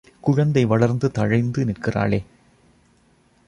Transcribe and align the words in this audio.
குழந்தை 0.21 0.65
வளர்ந்து 0.65 1.11
தழைந்து 1.11 1.65
நிற்கிறாளே! 1.65 2.19